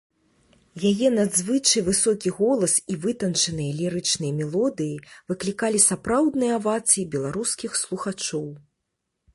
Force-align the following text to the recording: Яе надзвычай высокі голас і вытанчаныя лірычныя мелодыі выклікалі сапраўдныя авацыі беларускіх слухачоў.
Яе 0.91 1.09
надзвычай 1.17 1.81
высокі 1.89 2.29
голас 2.37 2.73
і 2.93 2.97
вытанчаныя 3.03 3.75
лірычныя 3.83 4.33
мелодыі 4.39 4.95
выклікалі 5.33 5.85
сапраўдныя 5.89 6.51
авацыі 6.61 7.09
беларускіх 7.17 7.71
слухачоў. 7.85 8.47